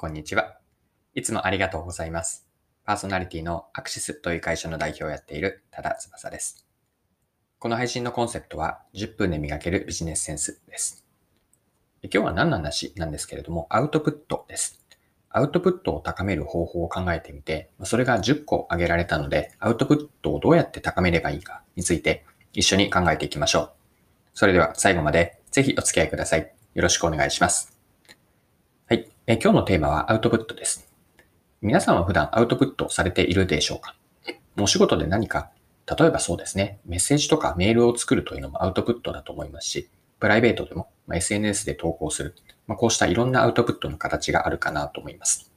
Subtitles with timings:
[0.00, 0.56] こんにちは。
[1.16, 2.46] いつもありがとうございます。
[2.84, 6.68] パーソナリティのアクシスという会社の代表をやっている多田翼です。
[7.58, 11.04] この配信のコンセプトは10分で磨けるビジネスセンスです。
[12.04, 14.80] 今日は何の話なんですけれども、アウトプットです。
[15.30, 23.70] アウトプットを高める方法を考えてみて、それが10個挙げられたので、アウトプットをどうやって高めればいいかについて一緒に考えていきましょう。
[24.32, 26.54] それでは最後までぜひお付き合いください。
[26.74, 27.77] よろしくお願いします。
[29.30, 30.90] え今日のテーマはアウトプットです。
[31.60, 33.94] 皆さんは普段アウトプットされているでしょうか？
[34.58, 35.50] お仕事で何か、
[35.98, 45.52] 例えばそうですね、メッセージとかメールを作るというのもアウトプットだと思いますし、プライベートでも、ま SNS で投稿する、ま、こうしたいろんなアウトプットの形があるかなと思います。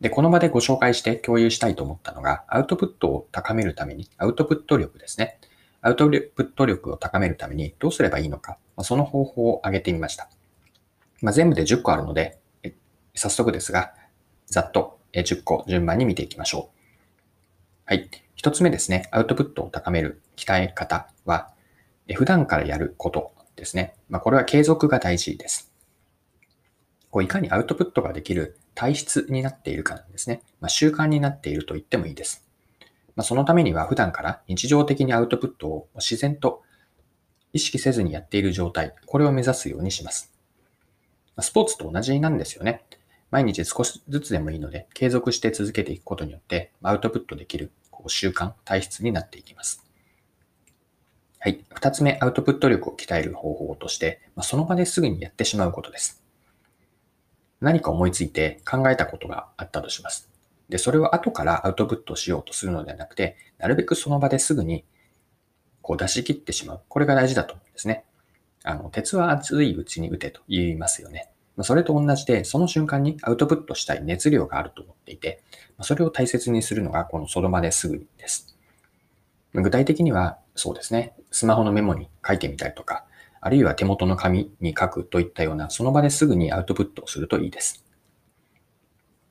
[0.00, 5.38] で、この場でご紹介して共有したいと思ったのが、アウトプットを高めるために、アウトプット力ですね。
[5.82, 10.30] アウトプット力を高めるためにどうすればいいのか、ま、その方法を挙げてみました。
[11.22, 12.38] まあ、全部で10個あるので、
[13.14, 13.94] 早速ですが、
[14.46, 16.76] ざっと10個順番に見ていきましょう。
[17.86, 18.10] はい。
[18.34, 21.50] 一つ目ですね、アウトプットを高める鍛え方は、
[22.14, 23.94] 普段からやることですね。
[24.08, 25.72] まあ、これは継続が大事です。
[27.10, 30.42] こういかにアウトプットができる体質になっているかなんですね。
[30.60, 32.46] まあ、習慣になっていると言ってもいいです。
[33.16, 36.62] まあ、そのためには普段から日常的にアウトプットを自然と
[37.54, 40.35] 意識せずにやっている状態、これを目指すようにします。
[41.40, 42.82] スポーツと同じなんですよね。
[43.30, 49.84] 毎日少しずつでもいいので、継続して続けていくことによって、アウトプットできるこう習慣、体質になっていきます。
[51.38, 51.64] はい。
[51.74, 56.22] 二つ目、アウトプット力を鍛える方法として、ま、その場ですぐにやってしまうことです。
[57.60, 60.30] 何か思いついて考えたことがあったとします。
[60.68, 64.84] で、それを後からアウトプットしようとするのではなくて、なるべくその場ですぐに
[65.82, 66.80] こう出し切ってしまう。
[66.88, 68.04] これが大事だと思うんですね。
[68.66, 71.30] あの、鉄は熱いうちに打てと言いますよね。
[71.62, 75.40] それと同じで、その瞬間にアウトプットしたい熱量があると思っていて、
[75.80, 78.56] それを大切にするのがこのその場ですぐにです。
[79.54, 83.04] 具体的には、そうですね、スマホのメモに書いてみたりとか、
[83.40, 87.84] あるいは手元の紙に書くといったような、その場ですぐにアウトプットをするといいです。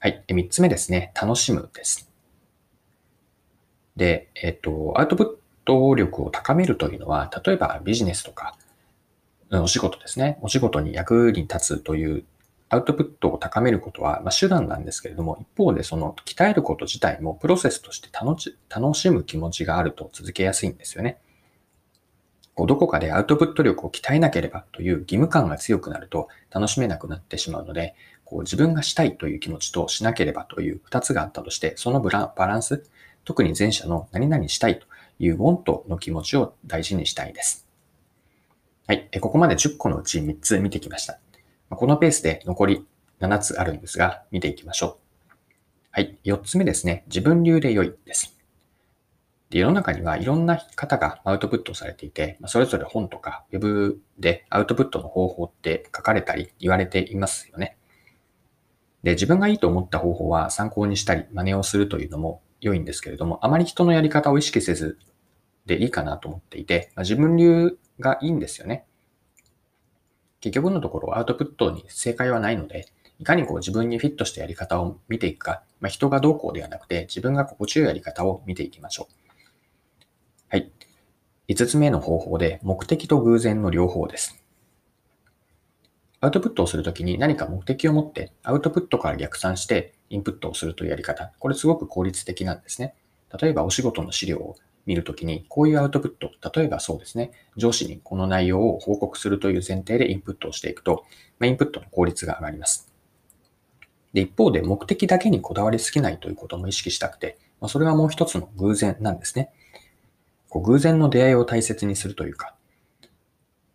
[0.00, 0.24] はい。
[0.28, 1.12] 三つ目ですね。
[1.14, 2.10] 楽しむです。
[3.96, 5.26] で、えっと、アウトプッ
[5.64, 8.56] ト力を高めるというのは、例えばビジネスとか、
[9.52, 10.38] お仕事ですね。
[10.42, 12.24] お仕事に役に立つという
[12.68, 21.18] アウトプットを高めることは、ま手段なんですけれども、一方でその鍛えること自体もプロセスとして楽しむ気持ちがあると続けやすいんですよね。
[22.54, 32.84] こうどこかでアウトプット力を鍛えなければという義務感が強くなると楽しめなくなってしまうので、こう自分がしたいという気持ちとしなければという二つがあったとして、そのバランス、
[33.24, 34.86] 特に前者の何々したいと
[35.18, 37.69] いう want の気持ちを大事にしたいです。
[38.90, 39.08] はい。
[39.20, 41.20] ここまで10個のうち3つ見てきました。
[41.70, 42.84] このペースで残り
[43.20, 44.98] 7つあるんですが、見ていきましょ
[45.30, 45.36] う。
[45.92, 46.18] はい。
[46.24, 47.04] 4つ目ですね。
[47.06, 48.36] 自分流で良いです。
[49.50, 57.76] で世の中にはいろんな方がアウトプットされていて、それぞれ本とか Web でアウトプットの方法って書かれたり言われていますよね。
[59.04, 64.98] で、自分がいいと思った方法は参考にしたり真似をするというのも良いんですけれども、あまり人のやり方を意識せず
[65.64, 68.84] でいいかなと思っていて、自分流がいいんですよね。
[70.40, 72.86] 結局のところアウトプットに正解はないので、
[73.18, 79.14] いかにこう自分にフィットしたやり方を見ていくか、まあ、人がどうこうではなくて自分が心地よいやり方を見ていきましょう。
[80.48, 80.72] はい。
[81.48, 84.42] 5つ目の方法で目的と偶然の両方です。
[86.22, 91.32] アウトプットをするときに何か目的を持ってアウトプットから逆算してインプットをするというやり方。
[91.38, 92.94] これすごく効率的なんですね。
[93.38, 94.56] 例えばお仕事の資料を
[94.86, 101.04] 見るときに、こういうアウトプット、例えばそうですね、上司にこの内容を報告するという前提でインプットをしていくと、
[101.38, 102.90] まあ、インプットの効率が上がります。
[104.12, 109.50] で、一方で目的だけにこだわりすぎないということも意識したくて、まあ、それはもう一つの偶然なんですね。
[110.48, 112.54] こう偶然の出会いを大切にするというか、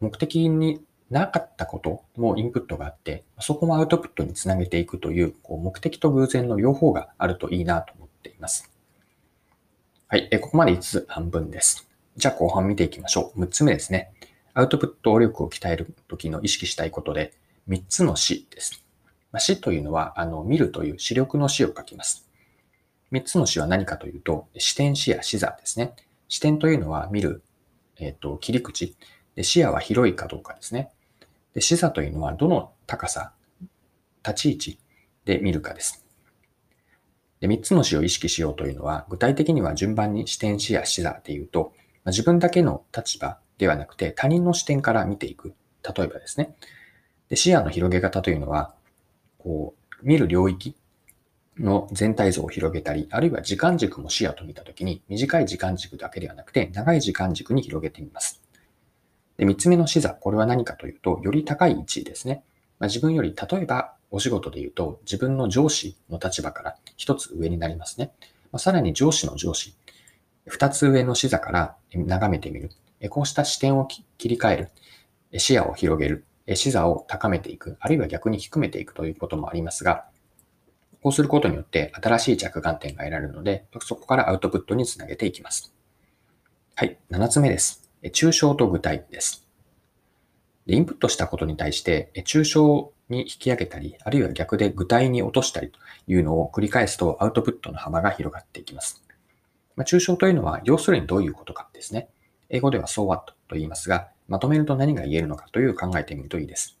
[0.00, 8.71] 目的になかったこともインプットがあって、そこもアウトプットにつなげていくという、こう目的と偶然の両方があるといいなと思っています。
[10.12, 10.28] はい。
[10.30, 11.88] えここまで5つ半分です。
[12.18, 13.44] じゃあ後半見ていきましょう。
[13.44, 14.12] 6つ目ですね。
[14.52, 17.32] アウトプット力を鍛えるときの意識したいことで、
[17.70, 18.84] 3つの死です。
[19.30, 22.28] まあ、死というのは、あの、見るという視力の死を書きます。
[23.10, 25.94] 3つの死は何かというと、視点視野視座ですね。
[26.28, 27.42] 視点というのは見る、
[27.96, 28.94] えっ、ー、と、切り口。
[29.34, 30.90] で視野は広いかどうかですね。
[31.54, 33.32] で視座というのは、どの高さ、
[34.22, 34.78] 立ち位置
[35.24, 36.01] で見るかです。
[37.42, 41.72] で、3つの死を意識しようというのは、具体的には順番に視点視や視座で言うと、
[42.04, 45.52] まあ、自分だけの立場ではなくて他人の視点から見ていく。
[45.82, 46.54] 例えばですね。
[47.28, 48.76] で視野の広げ方というのは、
[49.38, 50.76] こう、見る領域
[51.58, 58.40] の全体像を広げたり、あるいは時間軸も視野と見たときに、短い時間軸だけではなくて、長い時間軸に広げてみます。
[59.36, 62.44] で、三つ目の視座、これは何かというと、より高い位置ですね。
[62.78, 68.12] まあ、自分より、例えばお仕事で言うと、自分の上司の立場から一つ上になりますね。
[68.52, 69.74] まあ、さらに上司の上司、
[70.46, 72.70] 二つ上の視座から眺めてみる。
[73.08, 73.88] こうした視点を
[74.18, 74.56] 切り替え
[75.32, 75.38] る。
[75.38, 76.24] 視野を広げる。
[76.54, 77.76] 視座を高めていく。
[77.80, 80.04] あるいは逆に低めていくということもありますが、
[81.02, 85.74] こうすることによって新しい着眼点が得られるので、そこからアウトプットにつなげていきます。
[86.74, 86.98] はい。
[87.08, 87.90] 七つ目です。
[88.04, 89.46] 抽象と具体です。
[90.66, 95.78] でインプットしたことに対して、抽象に引き上げたり、あるいは逆で具体に落としたりと
[96.08, 99.04] いうのを繰り返すとアウトプットの幅が広がっていきます。
[99.76, 102.08] まあ、抽象というのは、要するにどういうことかですね。
[102.48, 106.78] 英語では so what と言いますが、まとめると何が言えるのかという考えてみるといいです。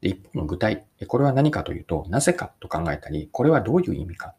[0.00, 4.34] で一方の具体、これは何かというと、なぜかと考えたり、これはどういう意味か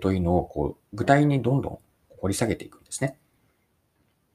[0.00, 1.78] というのをこう具体にどんどん
[2.18, 3.16] 掘り下げていくんですね。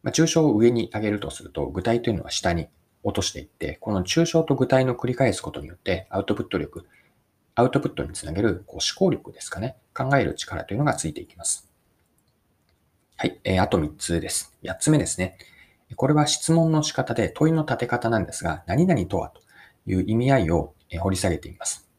[0.02, 2.68] まあ、抽象を上に上げるとすると、具体というのは下に
[3.04, 6.86] 落としていって、この抽象と具体の繰り返すことによって、アウトプット力、
[7.56, 9.78] アウトプットにつなげるこう思考力ですかね。
[9.94, 11.70] 考える力というのがついていきます。
[13.18, 13.40] はい。
[13.44, 14.56] えー、あと3つです。
[14.64, 15.38] 8つ目ですね。
[15.96, 19.42] これは質問の仕方で問いの立て方なんですが、何々とはと
[19.86, 21.90] いう意味合いを掘り下げています。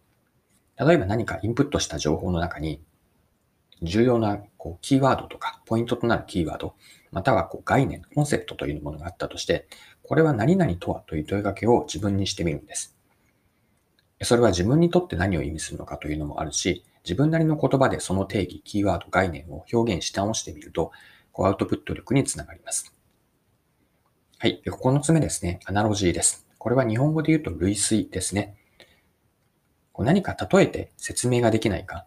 [0.79, 2.83] 例えば何かインプットした情報の中に、
[3.83, 6.75] 重要なこうキーワードとか、ポイントとなるキーワード、
[7.13, 9.67] またはこう概念、コンセプトというものがあったとして、
[10.11, 12.97] これは何々とはという問いかけを自分にしてみるんです。
[14.23, 20.91] それは自分にとって何を意味するのかというのもあるし、自分なりの言葉でその定義、キーワード、概念を表現し直してみると、
[21.31, 22.93] こうアウトプット力につながります。
[24.39, 24.61] はい。
[24.67, 25.61] 9つ目ですね。
[25.65, 26.45] アナロジーです。
[26.59, 28.57] これは日本語で言うと類推ですね。
[29.93, 32.05] こう何か例えて説明ができないか、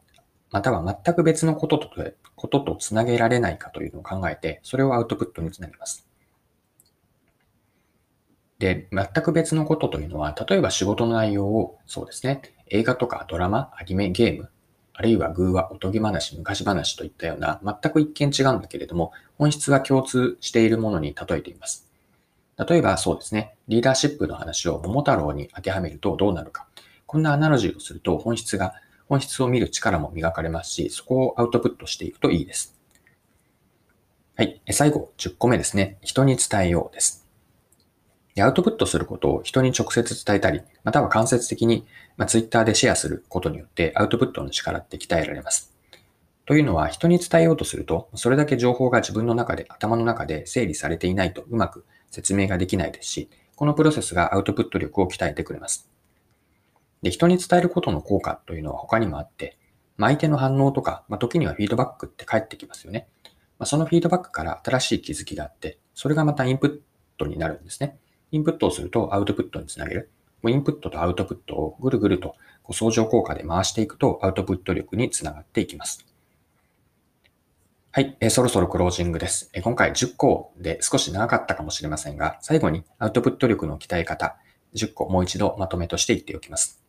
[0.51, 1.89] または全く別のことと
[2.35, 6.05] こととつなげられないかというのを考えて、それをアウトプットにつなげます。
[8.63, 14.49] で、全く別のことというのは、例えば仕事の内容を、そうですね、映画とかドラマ、アニメ、ゲーム、
[14.93, 21.89] あるいは偶話、おとぎ話、昔話といったような、全く一見違うんだけれども、本質は共通しているものに例えています。
[22.57, 26.65] 例えばそうですね、リーダーシップの話を桃太郎に当てはめるとどうなるか。
[27.05, 28.75] こんなアナロジーをすると本質が、
[29.09, 32.79] 本質を見る力も磨かれますし、そこをアウトプットしていくといいです。
[34.37, 34.61] はい。
[34.71, 35.97] 最後、10個目ですね。
[36.01, 37.22] 人に伝えようです。
[38.35, 41.85] でアウトプットすることを人に直接伝えたり、または間接的に、
[42.17, 45.73] まあ、Twitter でシェアすることによってアウトプットの力って鍛えられます。
[46.45, 55.89] というのは人に伝えようとすると、それだけ情報が自分の中で、頭の中で整理されていないとうまく説明ができないですし、このプロセスがアウトプット力を鍛えてくれます。
[57.01, 59.57] で、人に伝えることの効果というのは他にもあって、
[59.95, 63.07] まあ、相手の反応とか、まあ、時にはフィードバックって返ってきますよね。
[63.59, 66.79] まあ、そのフィードバックから新しい気づきがあって、それがまたインプッ
[67.17, 67.99] トになるんですね。
[68.33, 70.09] インプットをするとアウトプットにつなげる。
[70.45, 72.35] インプットとアウトプットをぐるぐると
[72.71, 76.03] 相乗効果で回していくとアウトプット力につながっていきます。
[77.91, 79.61] はい、えー、そろそろクロージングです、えー。
[79.61, 84.35] 今回10個で少し長かったかもしれませんが、最後にアウトプット力の鍛え方、
[84.73, 86.83] 10個もう一度まとめとして言っておきます。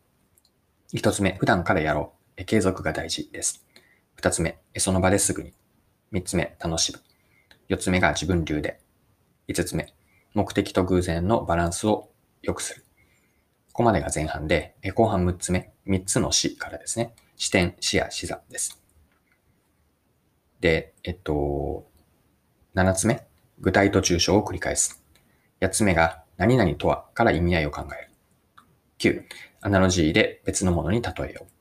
[0.95, 2.31] 1つ目、普段からやろう。
[2.39, 3.67] えー、継続が大事です。
[4.17, 5.53] 2つ目え、その場ですぐに。
[6.13, 7.01] 3つ目、楽しむ。
[7.69, 8.81] 4つ目が自分流で。
[9.49, 9.93] 5つ目、
[10.35, 12.11] 目的と偶然のバランスを
[12.43, 12.85] 良くする。
[13.73, 17.15] ここまでが前半で、後半6つ目、3つの死からですね。
[17.37, 18.81] 視点、視野、視座です。
[20.61, 21.87] で、えっと、
[22.75, 23.27] 7つ目、
[23.61, 25.03] 具体と抽象を繰り返す。
[25.61, 28.11] 8つ目が、何々とはから意味合いを考える。
[28.99, 29.25] 9、
[29.61, 31.55] アナロジーで別のものに例えよう。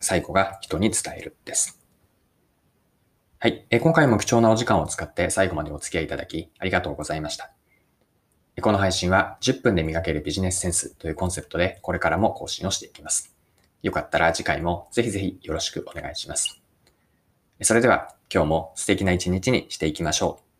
[0.00, 1.80] 最後が人に伝えるです。
[3.38, 3.66] はい。
[3.80, 7.52] 今回も貴重なお時間を使って最後までお付き合いいただきありがとうございました。
[8.62, 13.34] この配信は10分で磨けるビジネスセンスというコンセプトでこれからも更新をしていきます。
[13.82, 16.62] よかったら次回もぜひぜひよろしくお願いします。
[17.60, 20.51] それでは今日も素敵な一日にしていきましょう。